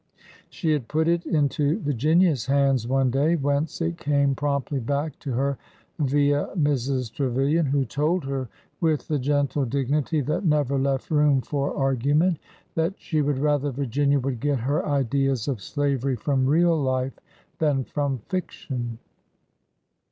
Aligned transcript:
She 0.49 0.71
had 0.71 0.87
put 0.87 1.07
it 1.07 1.27
into 1.27 1.79
Virginia's 1.81 2.47
hands 2.47 2.87
one 2.87 3.11
day, 3.11 3.35
whence 3.35 3.79
it 3.81 3.99
came 3.99 4.33
promptly 4.33 4.79
back 4.79 5.19
to 5.19 5.33
her 5.33 5.59
via 5.99 6.47
Mrs. 6.57 7.13
Trevilian, 7.13 7.67
who 7.67 7.85
told 7.85 8.23
her, 8.25 8.49
with 8.79 9.07
the 9.07 9.19
gentle 9.19 9.63
dignity 9.63 10.19
that 10.21 10.43
never 10.43 10.79
left 10.79 11.11
room 11.11 11.39
for 11.39 11.75
ar 11.75 11.95
gument, 11.95 12.37
that 12.73 12.95
she 12.97 13.21
would 13.21 13.37
rather 13.37 13.69
Virginia 13.69 14.19
would 14.19 14.39
get 14.39 14.61
her 14.61 14.83
ideas 14.87 15.47
of 15.47 15.61
slavery 15.61 16.15
from 16.15 16.47
real 16.47 16.75
life 16.75 17.19
than 17.59 17.83
from 17.83 18.17
fiction. 18.27 18.97